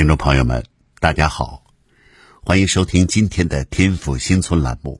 [0.00, 0.64] 听众朋友们，
[0.98, 1.62] 大家好，
[2.42, 4.98] 欢迎收听今天的《天府新村》栏目，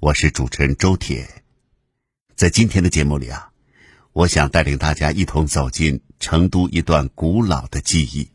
[0.00, 1.42] 我是主持人周铁。
[2.36, 3.52] 在今天的节目里啊，
[4.12, 8.28] 我想带领大家一同走进成都一段古老的记忆。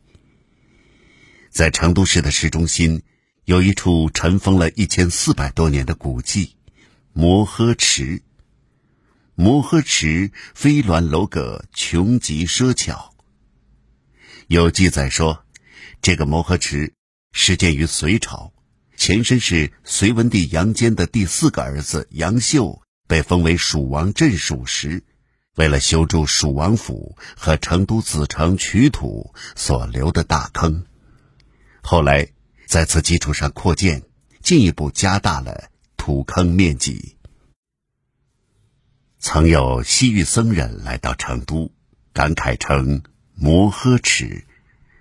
[1.48, 3.04] 在成都市的市中心，
[3.44, 6.56] 有一处尘封了一千四百多年的古迹——
[7.14, 8.20] 摩诃池。
[9.36, 13.14] 摩诃池飞峦楼阁，穷极奢巧。
[14.48, 15.44] 有记载说。
[16.02, 16.94] 这个摩诃池
[17.30, 18.54] 始建于隋朝，
[18.96, 25.04] 前身是隋文帝杨坚的第四个儿子杨秀被封为蜀王镇蜀时，
[25.56, 30.86] 为了修筑蜀王府和成都子城取土所留的大坑。
[31.82, 32.30] 后来
[32.66, 34.02] 在此基础上扩建，
[34.40, 37.18] 进一步加大了土坑面积。
[39.18, 41.70] 曾有西域僧人来到成都，
[42.14, 43.02] 感慨称
[43.34, 44.46] 摩诃池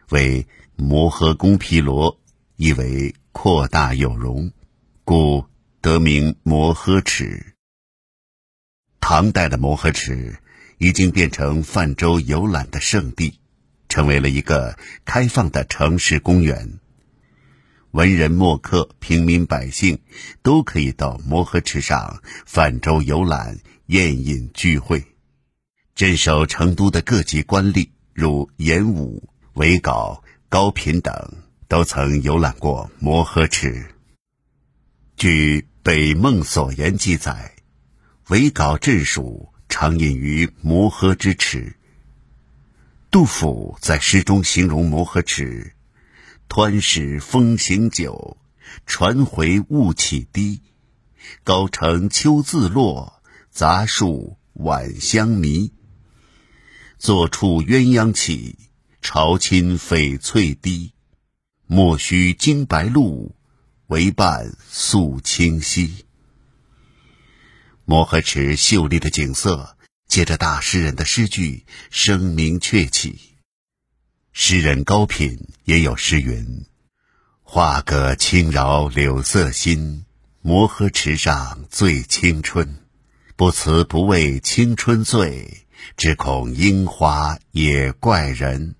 [0.10, 0.46] 为。
[0.82, 2.22] 摩诃公毗罗，
[2.56, 4.54] 意为扩大有容，
[5.04, 5.44] 故
[5.82, 7.54] 得名摩诃池。
[9.02, 10.40] 唐代的摩诃池
[10.78, 13.42] 已经变成泛舟游览的圣地，
[13.90, 16.80] 成为了一个开放的城市公园。
[17.92, 20.00] 文人墨客、平民百姓
[20.42, 25.04] 都可以到摩诃池上泛舟游览、宴饮聚会。
[25.94, 30.24] 镇守成都的各级官吏，如严武、韦皋。
[30.52, 31.14] 高品等
[31.68, 33.94] 都曾游览过摩诃池。
[35.16, 37.54] 据《北梦所言》记载，
[38.30, 41.76] 韦皋镇蜀常隐于摩诃之池。
[43.12, 45.76] 杜甫在诗中形容摩诃池
[46.50, 48.36] ：“湍使风行久，
[48.88, 50.62] 船回雾起低。
[51.44, 55.72] 高城秋自落，杂树晚香迷。
[56.98, 58.58] 坐处鸳鸯起。”
[59.02, 60.94] 朝侵翡翠堤，
[61.66, 63.36] 莫须惊白露，
[63.88, 66.06] 唯伴素清溪。
[67.86, 73.36] 摩诃池秀丽的景色，借着大诗人的诗句，声名鹊起。
[74.32, 76.66] 诗人高品也有诗云
[77.42, 80.06] ：“画个轻饶柳色新，
[80.42, 82.86] 摩诃池上醉青春。
[83.36, 85.66] 不辞不为青春醉，
[85.98, 88.76] 只恐樱花也怪人。”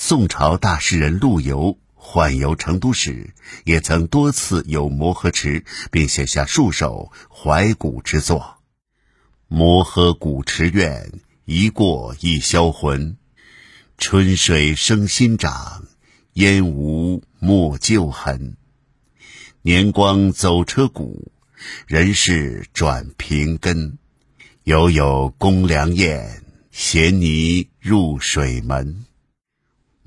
[0.00, 8.58] 宋朝大诗人陆游宦游成都时，也曾多次游摩诃池，并写下数首怀古之作
[9.48, 13.16] ：“摩诃古池苑，一过一销魂。
[13.98, 15.88] 春水生新长，
[16.34, 18.56] 烟无没旧痕。
[19.62, 21.32] 年光走车鼓，
[21.88, 23.98] 人事转平根。
[24.62, 29.04] 犹有公良宴，衔泥入水门。”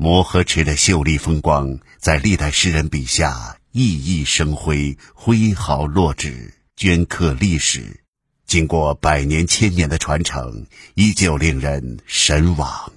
[0.04, 8.02] 摩诃池的秀丽风光，在历代诗人笔下熠熠生辉、挥毫落纸、镌刻历史。
[8.48, 12.92] 经过百年千年的传承，依旧令人神往。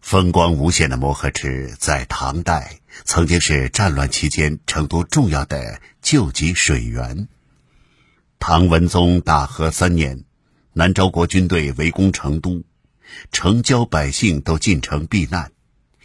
[0.00, 7.28] 风光无限的摩诃池，在唐代曾经是战乱期间成都重要的救济水源。
[8.38, 10.24] 唐文宗大和三年，
[10.72, 12.64] 南诏国军队围攻成都。
[13.32, 15.52] 城郊百姓都进城避难，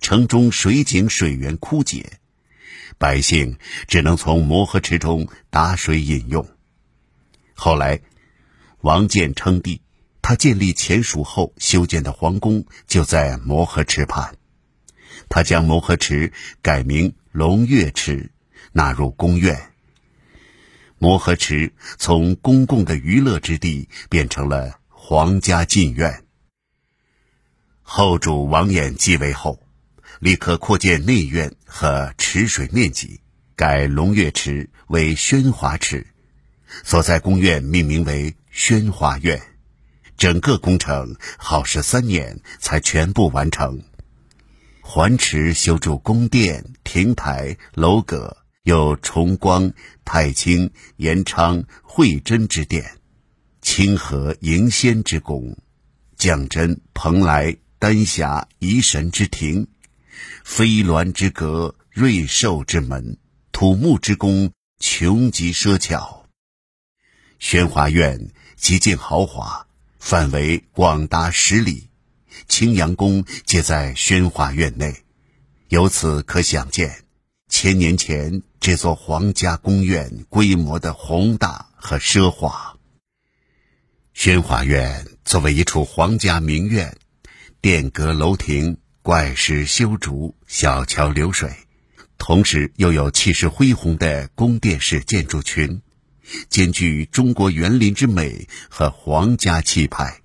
[0.01, 2.19] 城中水井水源枯竭，
[2.97, 6.47] 百姓只能从摩诃池中打水饮用。
[7.53, 8.01] 后来，
[8.81, 9.81] 王建称帝，
[10.21, 14.35] 他建立前蜀后修建的皇宫就在摩诃池畔，
[15.29, 18.31] 他将摩诃池改名龙跃池，
[18.71, 19.71] 纳入宫苑。
[20.97, 26.23] 摩诃池从公共的娱乐之地变成了皇家禁苑。
[27.95, 29.59] 后主王衍继位后，
[30.19, 33.19] 立刻扩建内院和池水面积，
[33.55, 36.07] 改龙跃池为宣华池，
[36.83, 39.39] 所在宫院命名为宣华院。
[40.17, 43.79] 整个工程耗时三年才全部完成。
[44.81, 49.71] 环池修筑宫殿、亭台、楼阁，有崇光、
[50.03, 52.97] 太清、延昌、惠贞之殿，
[53.61, 55.55] 清河、迎仙之宫，
[56.17, 57.55] 降真、蓬莱。
[57.83, 59.67] 丹霞移神之庭，
[60.45, 63.17] 飞鸾之阁，瑞兽之门，
[63.51, 66.25] 土木之宫，穷极奢巧。
[67.39, 69.67] 宣华苑极尽豪华，
[69.99, 71.89] 范围广达十里，
[72.47, 75.03] 青羊宫皆在宣华苑内。
[75.67, 77.03] 由此可想见，
[77.49, 82.77] 千年前这座皇家宫苑规模的宏大和奢华。
[84.13, 86.95] 宣华苑作为一处皇家名苑。
[87.63, 91.49] 殿阁楼亭怪石修竹、小桥流水，
[92.17, 95.81] 同时又有气势恢宏的宫殿式建筑群，
[96.49, 100.19] 兼具中国园林之美和皇家气派。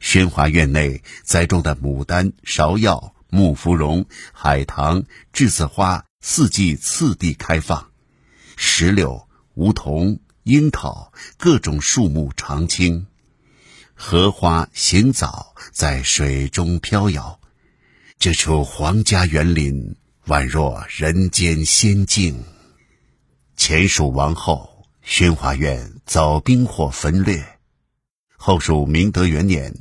[0.00, 7.92] 宣华院内栽种的牡丹、芍药、木芙蓉、海棠、栀子花四季次第开放，
[8.56, 13.06] 石榴、梧桐、樱桃各种树木常青，
[14.02, 17.38] 荷花、行藻在水中飘摇，
[18.18, 19.94] 这处皇家园林
[20.26, 22.42] 宛若人间仙境。
[23.58, 27.44] 前蜀亡后，宣华院遭兵祸焚掠，
[28.38, 29.72] 后蜀明德元年。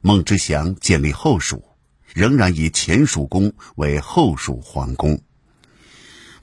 [0.00, 1.64] 孟知祥建立后蜀，
[2.12, 5.22] 仍然以前蜀宫为后蜀皇宫。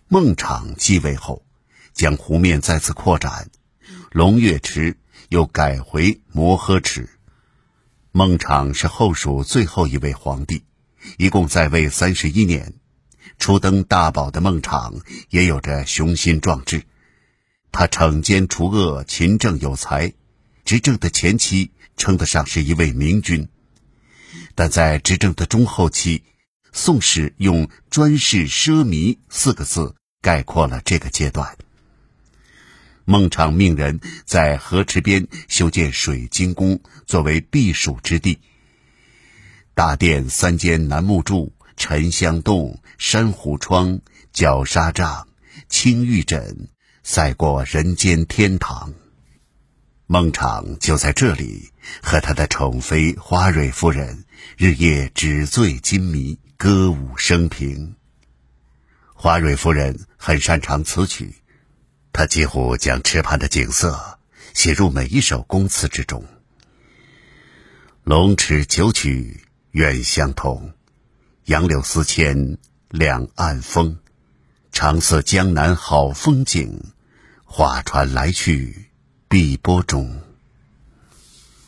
[0.08, 1.46] 孟昶继位后，
[1.94, 3.50] 将湖面再次扩展，
[4.12, 4.98] 龙月池
[5.28, 7.10] 又改回摩诃池。
[8.18, 10.64] 孟昶是后蜀最后一位皇帝，
[11.18, 12.76] 一共在位三十一年。
[13.38, 16.84] 初登大宝的孟昶也有着雄心壮志，
[17.74, 20.14] 他惩奸除恶，勤政有才，
[20.64, 21.72] 执政的前期。
[21.98, 23.50] 称得上是一位明君，
[24.54, 26.24] 但在执政的中后期，
[26.72, 31.58] 宋史用“专事奢靡”四个字概括了这个阶段。
[33.06, 38.40] 孟昶命人在河池边修建水晶宫，作为避暑之地。
[39.76, 44.00] 大殿三间楠木柱、沉香洞、珊瑚窗、
[44.34, 45.28] 绞纱帐、
[45.70, 46.68] 青玉枕，
[47.04, 48.92] 赛过人间天堂。
[50.08, 51.70] 孟昶就在这里
[52.02, 54.26] 和他的宠妃花蕊夫人
[54.58, 57.96] 日夜纸醉金迷，歌舞升平。
[59.14, 61.36] 花蕊夫人很擅长词曲，
[62.18, 64.18] 他几乎将池畔的景色
[64.54, 66.24] 写入每一首宫词之中。
[68.06, 70.72] 龙池九曲远相通，
[71.44, 72.58] 杨柳丝牵
[72.88, 74.00] 两岸风。
[74.72, 76.94] 长色江南好风景，
[77.44, 78.90] 画船来去。
[79.28, 80.22] 碧波中，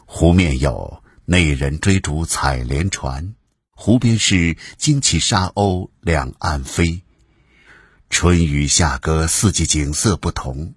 [0.06, 3.36] 湖面有内人追逐采莲船，
[3.72, 7.02] 湖边是旌旗沙鸥两岸飞。
[8.10, 10.74] 春雨夏歌，四季景色不同，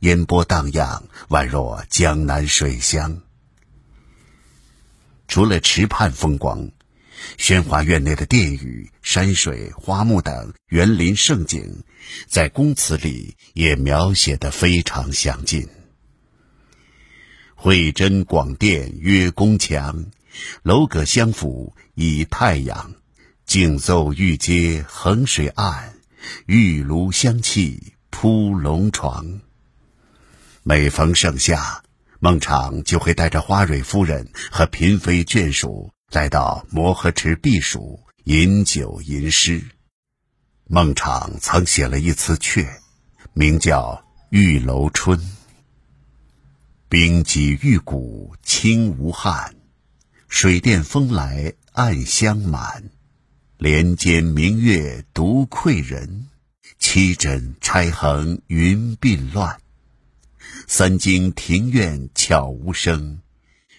[0.00, 3.22] 烟波荡漾，宛若江南水乡。
[5.26, 6.70] 除了池畔风光，
[7.38, 11.82] 宣华院内的殿宇、山水、花木等园林胜景，
[12.28, 15.68] 在宫词里也描写得非常详尽。
[17.54, 20.06] 惠贞广殿曰宫墙，
[20.62, 22.94] 楼阁相辅以太阳。
[23.46, 25.98] 竞奏玉阶横水岸，
[26.46, 29.40] 玉炉香气铺龙床。
[30.62, 31.82] 每逢盛夏，
[32.20, 39.62] 孟昶就会带着花蕊夫人和嫔妃眷属来到摩诃池避暑，饮酒吟诗。
[40.66, 42.66] 孟昶曾写了一词阙，
[43.34, 45.18] 名叫《玉楼春》。
[46.88, 49.56] 冰肌玉骨清无憾，
[50.28, 52.90] 水殿风来暗香满。
[53.58, 56.28] 帘间明月独窥人，
[56.78, 59.60] 七枕钗横云鬓乱。
[60.66, 63.20] 三更庭院悄无声，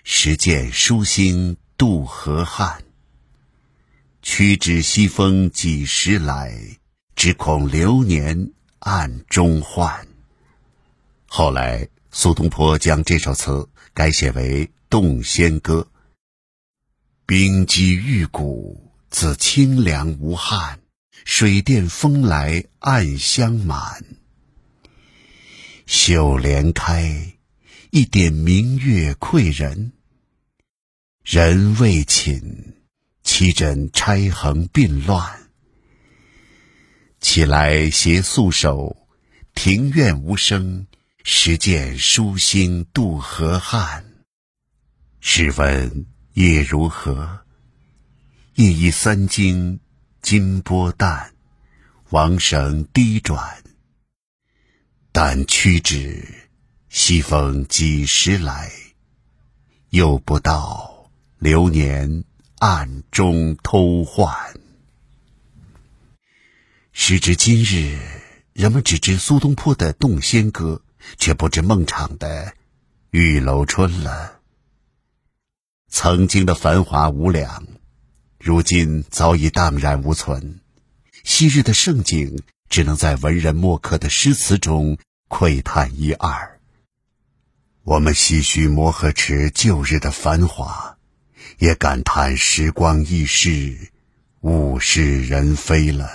[0.03, 2.83] 十箭书星渡河汉。
[4.21, 6.77] 屈指西风几时来？
[7.15, 10.07] 只恐流年暗中换。
[11.27, 11.87] 后来。
[12.17, 15.85] 苏东坡将这首词改写为《洞仙歌》：
[17.25, 18.84] 冰肌玉骨
[19.17, 20.81] 自清凉无憾，
[21.23, 24.03] 水殿风来暗香满。
[25.85, 27.37] 绣帘开，
[27.91, 29.93] 一点明月窥人。
[31.23, 32.73] 人未寝，
[33.23, 35.49] 七枕钗横鬓乱。
[37.21, 39.07] 起来携素手，
[39.53, 40.85] 庭院无声。
[41.23, 44.05] 时见疏星渡河汉，
[45.21, 47.44] 试问夜如何？
[48.55, 49.79] 夜已三更，
[50.21, 51.33] 金波淡，
[52.09, 53.63] 王绳低转。
[55.11, 56.49] 但屈指，
[56.89, 58.71] 西风几时来？
[59.89, 62.23] 又不到，流年
[62.59, 64.33] 暗中偷换。
[66.91, 67.99] 时至今日，
[68.53, 70.81] 人们只知苏东坡的《洞仙歌》。
[71.19, 72.45] 却不知孟昶的
[73.11, 74.39] 《玉楼春》了。
[75.87, 77.63] 曾经的繁华无两，
[78.45, 80.59] 如今早已荡然无存。
[81.23, 86.59] 昔日的盛景，只能在文人墨客的诗词中窥探一二。
[87.81, 90.95] 我们唏嘘摩诃池旧日的繁华，
[91.57, 93.91] 也感叹时光易逝，
[94.41, 96.07] 物是人非了。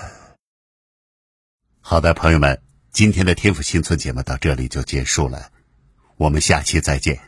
[1.81, 5.51] 好的，朋友们，今天的天府新村节目到这里就结束了，
[6.17, 7.21] 我们下期再见。